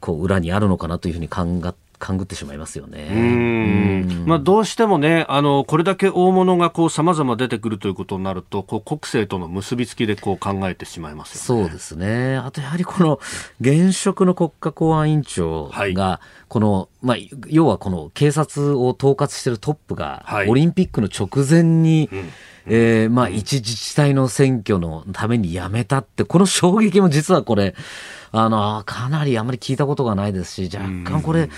[0.00, 4.04] こう裏にあるのかなというふうに考え勘ぐってしまいますよね。
[4.26, 11.64] まあ、どうしてもね、あの、これだけ大物がこう様々出てくるということになると、こう国政との結びつきでこう考えてしまいますよね。
[11.64, 12.36] そうですね。
[12.36, 13.20] あとやはりこの
[13.60, 17.16] 現職の国家公安委員長が、この、まあ、
[17.48, 22.28] 要はこの警察を統括しているトップが、オリンピックの直前に、うん
[22.68, 27.74] えー、まあ、一自治体の選挙のために辞めたって、この衝撃も実はこれ、
[28.30, 31.48] あの、かなりあまり聞いたことがないですし、若干これ、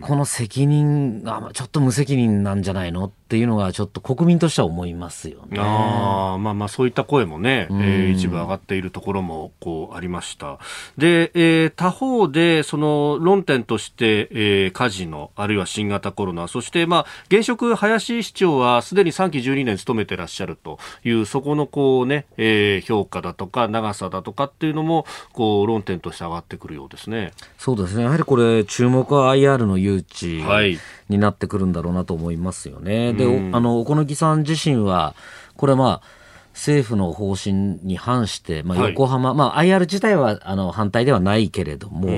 [0.00, 5.58] この責任がちょっと無責任なんじゃないのっていうのがちょっと国民としては思いますよね。
[5.58, 10.58] あまあまあそういった声もね、えー、一部上がっているところもこうありました。
[10.98, 27.32] で、えー、他方でその論点として、えー、カジノあるいは新型コロナそしてまあ現職林市長はすでに3期12年務めてらっしゃるというそこのこうね、えー、評価だとか長さだとかっていうのもこう論点として上がってくるようですね。
[27.56, 28.02] そうですね。
[28.02, 30.78] やはりこれ注目は IR の誘致
[31.12, 33.08] になってくるんだろうなと思いますよね。
[33.08, 35.14] はい、で、うん、あの、小此木さん自身は、
[35.56, 36.21] これまあ、
[36.52, 38.90] 政府の方針に反して、まあ、はい。
[38.90, 42.08] 横浜、まあ、IR 自体はあの反対ではないけれども、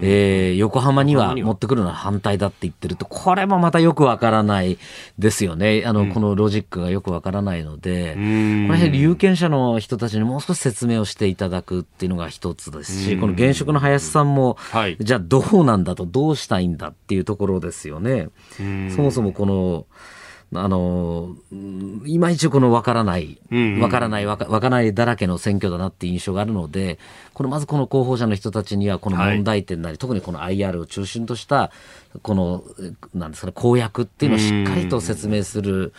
[0.00, 4.78] えー横浜には持ってくるのは反対だって言ってると、これもまたよくわからない
[5.18, 5.84] ですよね。
[5.86, 8.68] あの、このロジックがよくわからないので、ん。
[8.68, 14.96] これ有権者の人たちにもう少し説明をしていただくっていうのが一つですし、この現職の林さんも、はい。
[15.00, 18.28] じゃあどうなんだと、どうしたいんだっていうところですよね。
[18.94, 19.86] そもそもこの、
[20.54, 26.98] あの、うんいまいちこのわからないうんうん、わからない、わからないだらけの選挙だなっていう印象があるので、
[27.34, 31.70] このまずこの候補者の人たちには、この問題点なり、特にこの IR を中心とした、
[32.22, 35.92] この、えなんですかね、公約っていうのをしっかりと説明する、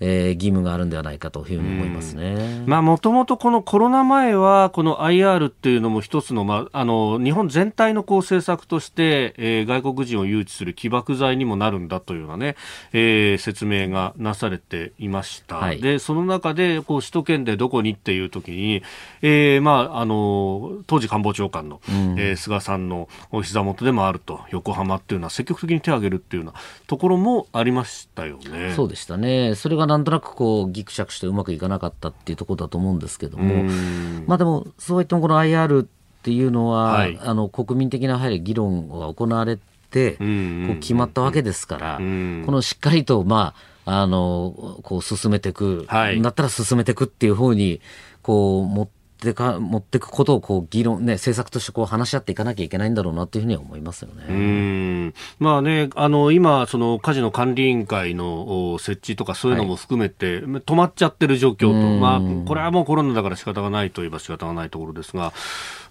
[0.00, 2.62] えー義務があるんではないかというふうに思いますね。
[2.66, 12.56] まあ、もともとこのコロナ前は、この IR っていうのも一つの、まあ、あの、日本全体のこう政策として、えー外国人を誘致する起爆剤にもなるんだというようなね、
[12.92, 15.56] えー説明がなされていました。
[15.56, 18.82] はいで、その中で、こう、首都圏でどこにっていう時に、
[19.22, 21.80] えーまあ、あの、当時官房長官の、
[22.18, 28.72] えー菅さんのお膝元でもあると、横浜っていうのは積極的に手を挙げるっていうようなところもありましたよね。
[28.74, 29.54] そうでしたね。
[29.54, 34.24] それがなんとなくこう、ぎくしゃくしてうまくいかなかったっていうところだと思うんですけども、ん。
[34.26, 35.86] まあでも、そういったこの IR っ
[36.22, 37.18] ていうのは、はい。
[37.22, 39.58] あの、国民的なやはり議論が行われ
[39.90, 42.42] て、こう決まったわけですから、ん。
[42.44, 46.20] このしっかりと、まあ、あの、こう進めていく、はい。
[46.20, 47.80] だったら進めていくっていう方に、
[48.22, 54.24] こう、持ってか、持っていくことをこう議論、ね、政策としてこう話し合っていかなきゃいけないんだろうなっていうふうには思いますよね。
[54.28, 65.32] うんまあね、あの今、そのカジノ管理委員会のお設置とかそういうのも含めて、止まっちゃってる状況と、うんまあ、これはもうコロナだから仕方がないといえば仕方がないところですが、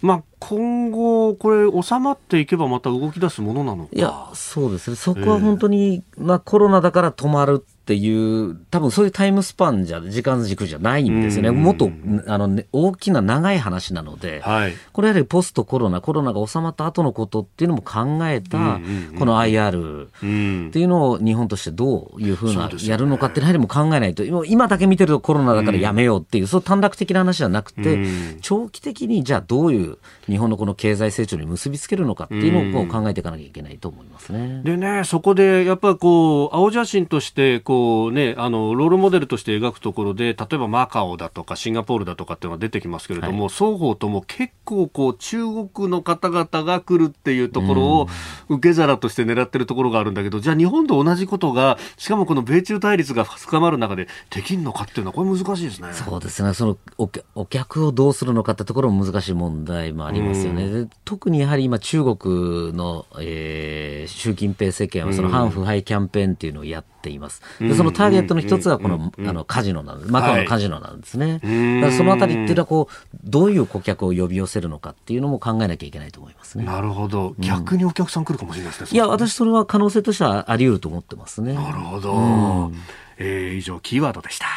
[0.01, 3.89] まあ、今後、これ、収まっていけばまた動き出すものなのか。
[3.93, 4.95] いや、そうですね。
[4.95, 11.49] そこは本当に、まあコロナだから止まるっていう、多分そういうタイムスパンじゃ、時間軸じゃないんですよね。
[11.49, 11.91] うんもっと、
[12.25, 14.73] あの、ね、大きな長い話なので、はい。
[14.91, 18.79] これやはりポストコロナ、コロナが収まった後のことっていうのも考えた、
[19.19, 34.61] この IR うんっていうのを日本としてどういうふうなやるのかっていうのはやはりもう考えないと、今今だけ見てるとコロナだからやめようっていう、そう短絡的な話じゃなくて、うん長期的にじゃあどういう日本のこの経済成長に結びつけるのかっていうのをこう考えていかなきゃいけないと思いますね。
[34.63, 37.74] でね、そこでやっぱりこう青写真としてこう、
[38.11, 48.07] ね、あのロールモデルとして描くところで例えばマカオだとかシンガポールだとかっていうのが出てきますけれども、双方とも結構こう中国の方々が来るっていうところを
[48.49, 55.93] 受け皿として狙ってるところがあるんだけどじゃあ日本と同じことがしかもこの米中対立が深まる中でできるのかっていうのはこれ難しいですね。
[55.93, 56.53] そうですね。
[56.53, 60.69] そのお客お客をどうするのかってところも難しい問題もありますよね。
[60.69, 67.41] で特にやはり今中国の、えー習近平政権はその反腐敗キャンペーンっていうのをやっています。
[67.67, 70.11] でそのターゲットの一つはこの、あのカジノなんです。
[70.11, 71.39] マカオのカジノなんですね。
[71.43, 76.65] いだからそのあたりっていうのはこう、どういう顧客を呼び寄せるのかっていうのも考えなきゃいけないと思いますね。
[76.65, 78.89] なるほど逆にお客さん来るかもしれないですね。
[78.91, 81.53] いや、私それは可能性としてはあり得ると思ってますね。
[81.53, 82.71] なるほど。
[83.17, 84.47] えー以上、キーワードでした。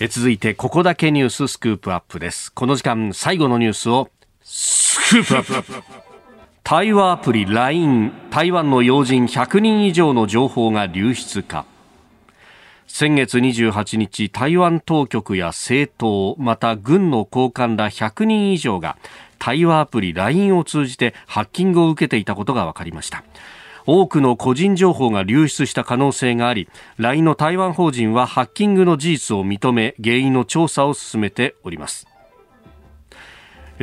[0.00, 2.52] えー続いて、ここだけニューススクープアップです。
[2.52, 4.10] この時間、最後のニュースを、
[4.42, 5.82] スクープアップ。
[6.62, 11.64] 対話アプリ LINE、台湾の要人100人以上の情報が流出か。
[12.90, 18.96] 先月28日、台湾当局や政党、また軍の高官ら100人以上が
[19.38, 23.22] 対話アプリ LINE を通じてハッキングを受けていたことが分かりました。
[23.84, 26.66] 多くの個人情報が流出した可能性があり、
[26.96, 32.07] LINE の台湾法人はハッキングの事実を認め、原因の調査を進めております。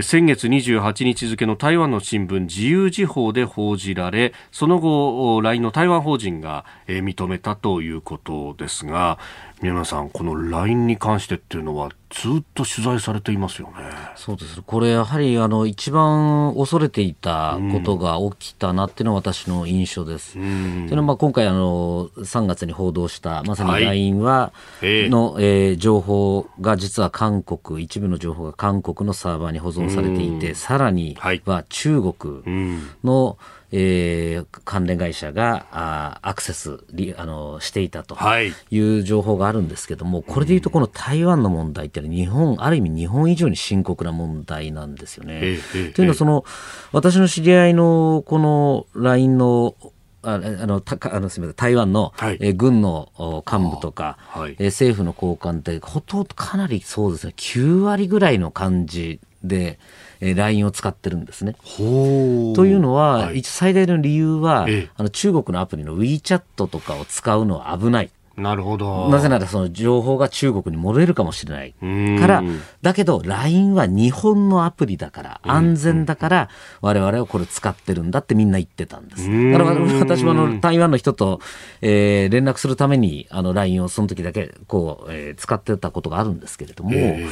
[0.01, 9.17] 先月28日付の台湾の新聞自由時報で報じられその後 LINE の台湾法人が認めたということですが
[9.61, 13.73] 宮村さんこの LINE に関してっていうのはずっと取材されていますよね。
[14.15, 14.61] そうです。
[14.61, 20.33] これやはりあの一番恐れていたことが起きたなっていうのは私の印象です。
[20.33, 25.09] というのはまあ今回あの3月に報道したまさにはい LINE は、ええ。
[25.09, 32.13] の、えー情報が実は韓国一部の情報が韓国のサーバーに保存されていてさらにはいは中国
[32.45, 32.89] うん。
[33.03, 33.37] の、
[33.71, 38.15] えー関連会社があーアクセスリあのしていたと。
[38.15, 45.39] はいいう情報があるんですけども、これでいうとこの台湾の問題っていうのは日本、ある意味日本以上に深刻な問題なんですよね。
[45.41, 46.45] ええええというのはその、
[46.91, 49.75] 私の知り合いのこの LINE の
[50.23, 59.77] ああのたかあのすみません台湾の、はいえー軍のお幹部とか、あはいえー政府の高官ってほとんどかなりそうですね9割ぐらいの感じで、
[60.19, 61.55] えー LINE を使ってるんですね。
[61.63, 68.09] ほというのは、はい一最大の理由は、ええあの中国のアプリの WeChat とかを使うのは危ない。
[68.37, 69.09] なるほど。
[69.09, 71.73] なぜならその情報が中国に漏れるかもしれない。
[71.81, 72.19] うん。
[72.19, 72.43] から、
[72.81, 76.49] だけど LINE は日本のアプリだから、安全だから、
[76.81, 79.29] 我々はこれ使ってるんだってみんな言ってたんです。
[79.29, 79.51] うん。
[79.51, 81.39] だから私もあの台湾の人と、
[81.81, 87.25] えー連絡するためにあの LINE をその時だけこう、えー使ってたことがあるんですけれども、え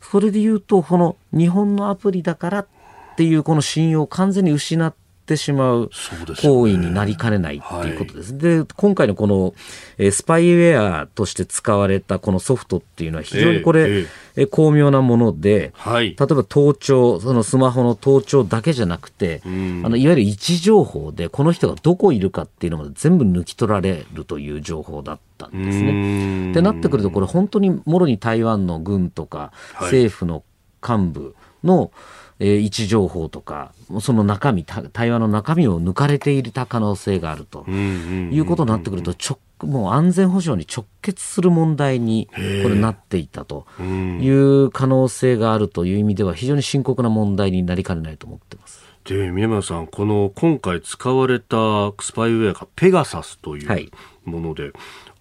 [0.00, 2.66] それで言うと、この日本のアプリだからっ
[3.16, 5.90] ていうこの信用を完全に失ってしまう
[6.42, 8.38] 行為になりかねないっていうことです。
[8.38, 9.54] で、今回のこの、
[9.98, 14.06] えースパイウェアとして使われたこのソフトっていうのは非常にこれ、
[14.36, 16.10] え巧妙なもので、はい。
[16.10, 25.92] 例えば盗聴、そのスマホの盗聴だけじゃなくて、んあのいわゆる位置情報で、この人がどこいるかっていうのまで全部抜き取られるという情報だったんですね。
[25.92, 30.44] ねってなってくると、これ本当にもろに台湾の軍とかはい政府の
[30.86, 31.90] 幹部の、
[32.40, 37.64] えー位置情報とか、その中身、た対話の中身を抜かれていた可能性があると。
[37.68, 43.66] いうことになってくると、直もう安全保障に直結する問題にこれなっていたと。
[43.80, 48.86] いう可能性があるという意味では非常に深刻な問題になりかねないと思ってます。
[49.04, 51.56] で宮村さん、この今回使われた
[52.00, 53.90] スパイウェアがペガサスといはい。
[54.26, 54.72] うもので、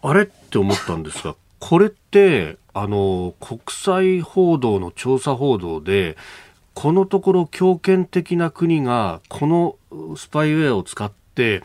[0.01, 6.15] あれって思ったんですが、 これってあの国際報道の調査報道で、
[6.77, 11.63] このところ強権的な国がこのスパイウェアを使って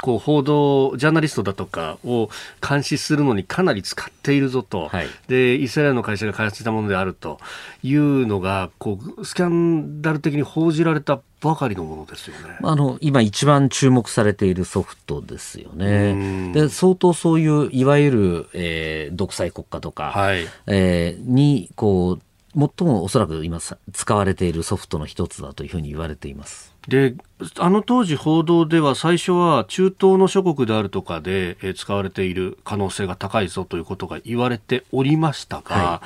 [0.00, 2.28] こう報道ジャーナリストだとかを
[2.66, 7.40] 監視するのにかなり使っているぞと、はいでイスラエルの会社が開発したものであると
[7.82, 12.58] いうのがこうスキャンダル的に報じられたばかりのものですよね。
[12.62, 16.60] あの今一番注目されているソフトですようんね。
[16.60, 22.22] で相当そういういわゆる、えー独裁国家とか、はいえーにこう
[22.56, 26.74] 最もおそらく今さ使われているソフトの一つだというふうに言われています。
[26.88, 27.14] で
[27.58, 36.02] あの当時報道では最初は中東の諸国であるとかで、えー使われている可能性が高いぞということが言われておりましたが、は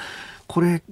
[0.47, 0.83] これ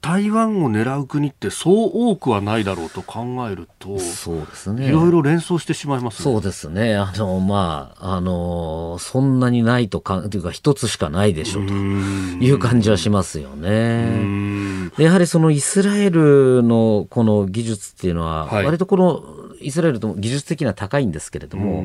[0.00, 4.88] 台湾を狙う国ってそう多くはないだろうと考えるとそうですね。
[4.88, 6.24] いろいろ連想してしまいますね。
[6.24, 6.96] そうですね。
[6.96, 14.90] あの、まあ、あの、そんなにないとか、というか一つしかないでしょうという感じはしますようね。
[14.98, 21.84] やはりそのイスラエルのこの技術っていうのは、はい割とこのイスラエルとも技術的には高いんですけれども、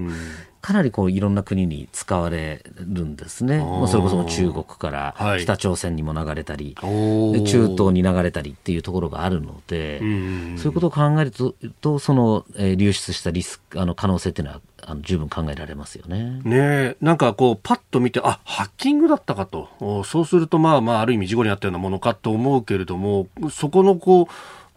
[0.61, 3.57] かなりこういろんな国に使われるんですね。
[3.57, 3.79] ー。
[3.79, 5.41] まあそれこそ中国からはい。
[5.41, 7.43] 北朝鮮にも流れたり、おー。
[7.43, 16.41] で中東に流れたりっていうところがあるので、うんそういうことを考えると、とその、えー流出したリスク、あの可能性っていうのはあの十分考えられますよね。
[16.43, 16.97] ねえ。
[16.99, 19.69] なんかこうパッと見てあハッキングだったかと。
[19.79, 24.25] おそうするとまあまあある意味事故にあったようなものかと思うけれどもそこのこう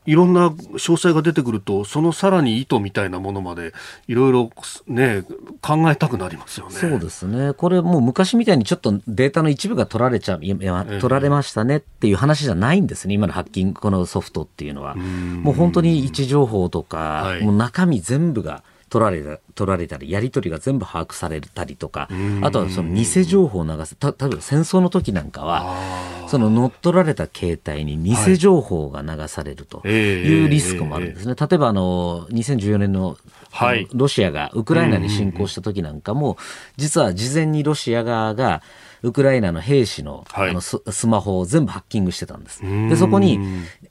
[0.09, 3.75] いろんな詳細が出てくるとそのさらに意図みたいなものまで
[4.07, 4.51] いろいろ
[4.87, 5.23] ね
[5.61, 6.73] 考えたくなりますよね。
[6.73, 7.53] そうですね。
[7.53, 13.13] これもう昔みたいにちょっとデータの一部が取られちゃう、取られましたねっていう話じゃないんですね。
[13.13, 14.95] 今のハッキング、このソフトっていうのは。
[14.95, 22.09] んもう本当に位置情報とか、はいもう中身全部が取られた取られたり、やり取りが全部把握されたりとか、
[22.41, 23.97] あとはその偽情報を流す。
[23.97, 30.45] た、例えば戦争の時なんかは、その乗っ取られた携帯に偽情報が流されるとええい。
[30.45, 31.35] うリスクもあるんですね。
[31.35, 33.17] 例えばあの、2014年の
[33.51, 33.89] はい。
[33.93, 36.37] ロシアがウクライナに侵攻した時なんかも、
[36.77, 38.63] 実は事前にロシア側が、
[39.03, 40.51] ウクライナの兵士の,、はい。
[40.51, 42.65] あのススマホを全部ハッキングしてたんです。
[42.65, 42.89] ん。
[42.89, 43.41] で、そこに、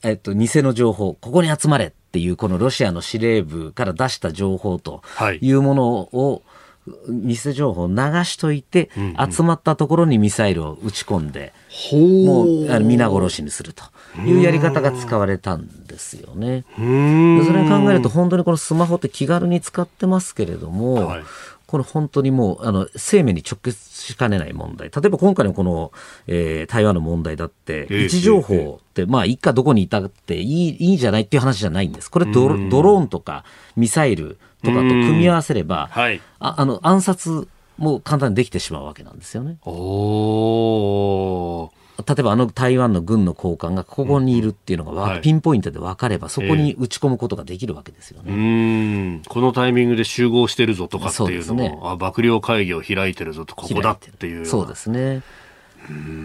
[0.02, 5.38] えっと、偽の情報、ここに集まれっていう、このロシアの司令部から出した情報とはい。
[5.42, 6.42] いうものを、
[7.10, 7.94] 偽情報を流
[8.24, 8.88] しといて、
[9.30, 13.84] 集まったところにミサイルを撃ち込んで、ほもうあの皆殺しにすると
[14.24, 16.64] いうやり方が使われたんですよね。
[16.76, 16.86] それ
[17.62, 21.22] に考えると本当にこのスマホって気軽に使ってますけれども、はい
[21.68, 24.88] これ本当にもうあの生命に直結しかねない問題。
[24.88, 25.92] 例えば今回のこの、
[26.26, 32.10] えー台湾の問題だってええ位置情報って、まあ一家どこにいたっていいいいんじゃないっていう話じゃないんです。
[32.10, 33.44] これドロドローンとか
[33.76, 36.22] ミサイルとかと組み合わせればはい。
[36.40, 39.58] ああの暗殺も簡単にできてしまうわけなんですよね。
[39.66, 45.20] おー例えばあの台湾の軍の高官がここにいるっていうのがわ、はい。
[45.20, 48.32] ピンポイントで分かればそこに打ち込むことができるわけですよね。
[48.32, 49.22] うーん。
[49.26, 51.78] このタイミングで集合してるぞとかっていうのもね。
[51.82, 55.22] あ幕僚会議を開いてるぞとここだっていうそうですね。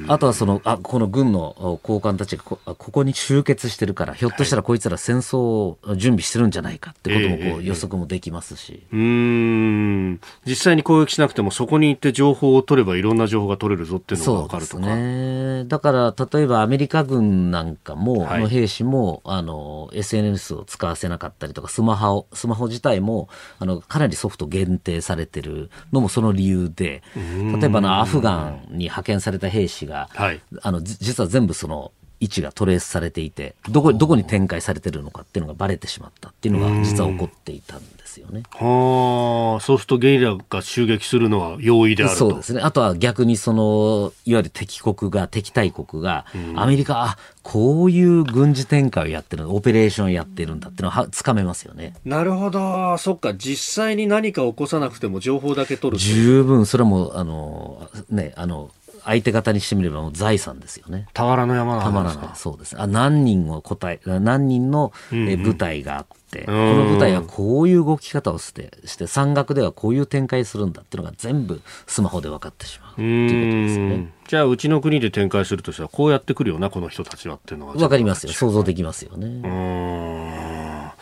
[0.08, 10.20] あとはそのあこの軍の高官たちがこここに集結してるからひょっとしたらこいつら戦争を準備してるんじゃないかってこともこええう予測もできますし、うーん。
[10.46, 14.86] 実際に攻撃しなくてもそこに行って情報を取ればいろんな情報が取れるぞっていうのが分かるとか。
[14.86, 15.66] ね。
[15.66, 18.42] だから、例えばアメリカ軍なんかも、はい。
[18.42, 23.30] の兵士も、あの、SNS を使わせなかったりとか、スマホを、スマホ自体も、
[23.60, 31.92] あの、かなりソフト限定されてるのもその理由で、例えばあの、アフガンに派遣された兵士が、はいあの、じ実は全部その、
[32.24, 38.44] 位置がトレースされていて、どこ、どこに展開されてるのかっていうのがバレてしまったっていうのが、実は起こっていたんですよね。
[38.52, 42.18] はあ、そうするとゲリラが襲撃するのは容易であると。
[42.18, 42.62] そうですね。
[42.62, 46.26] あとは逆にその、いわゆる敵国が、敵対国が、
[46.56, 51.94] アメリカ、あ、こういう軍事展開をやってる、オペレーションをやってるんだっていうのはつかめますよね。
[52.06, 52.98] なるほど。
[53.00, 53.34] そっか。
[53.34, 56.04] 実際に何か起こさなくても情報だけ取ると。
[56.04, 58.72] 十分、それはもう、あの、ね、あの、
[59.06, 61.08] 相手方にしてみればもう財産ですよね。
[61.14, 62.36] 俵の山なんですか。
[62.36, 62.80] そうです。
[62.80, 73.96] あ、何人を答え、何人の、え部隊があって、こうんの部隊はこういう動き方をして、して、山岳ではこういう展開するんだっていうのが全部スマホで分かってしまうっていうことですよね。
[73.96, 78.34] んじゃあうちの国で展開するとしたらこうやってくるよなこの人たちはっていうのはわかりますよ。
[78.34, 80.94] 想像できますよね。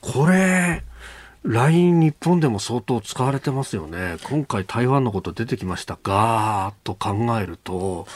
[0.00, 0.82] これ
[1.42, 4.16] LINE 日本でも相当使われてますよね。
[4.24, 8.06] 今回台湾のこと出てきましたがと考えると。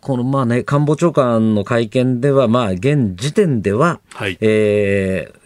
[0.00, 4.38] このまあね、官房長官の会見では、まあ現時点では、はい。
[4.40, 5.39] えー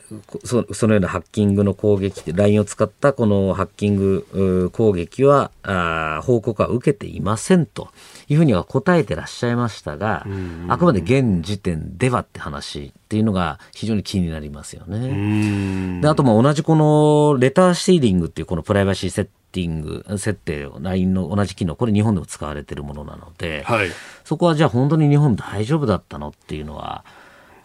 [0.44, 7.88] そそのようなハッキングの攻撃、LINE を使ったこのハッキング攻撃はあー報告は受けていませんと
[8.28, 10.26] いうふうには答えてらっしゃいましたが、
[10.68, 16.00] あくまで現時点ではって話っていうのが非常に気になりますよね。
[16.00, 23.88] で、あとも同じこのレターシーリングっていうこのプライバシーセッティング、設定を LINE の同じ機能、これ日本でも使われてるものなので、はい。
[24.24, 27.05] そこはじゃあ本当に日本大丈夫だったのっていうのは、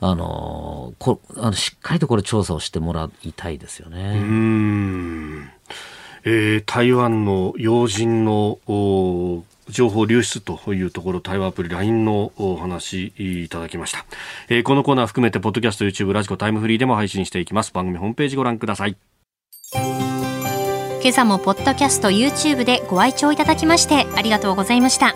[0.02, 4.20] あのこあのしっかりとこれ調査をしてもらいたいですよね。
[4.20, 5.52] ん
[6.24, 14.06] えー台湾の要人のお情報流出というところ、対話アプリ LINE のお話いただきました。
[14.48, 17.72] えーこのコーナー含めて、ポッドキャスト、YouTube、ラジコ、タイムフリーでも配信していきます。
[17.72, 18.98] 番組ホームページご覧ください。
[21.02, 25.16] 今朝もポッドキャスト YouTube でご愛聴いただきましてありがとうございました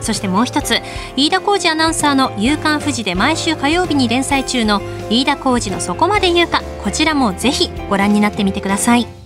[0.00, 0.80] そしてもう一つ
[1.16, 4.80] 飯田浩二アナウンサーの「夕刊富士」で毎週火曜日に連載中の
[5.10, 9.19] 飯田浩二の「そこまで言うか」こちらもぜひご覧になってみてください。